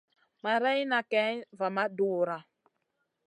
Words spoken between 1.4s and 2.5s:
va ma dura.